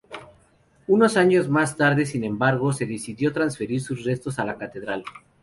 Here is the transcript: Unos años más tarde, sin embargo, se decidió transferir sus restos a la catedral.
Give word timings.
Unos 0.87 1.15
años 1.15 1.47
más 1.47 1.77
tarde, 1.77 2.07
sin 2.07 2.23
embargo, 2.23 2.73
se 2.73 2.87
decidió 2.87 3.31
transferir 3.31 3.81
sus 3.83 4.03
restos 4.03 4.39
a 4.39 4.45
la 4.45 4.57
catedral. 4.57 5.03